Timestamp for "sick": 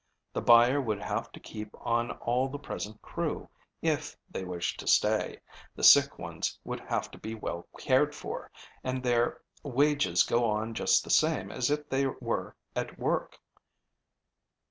5.83-6.17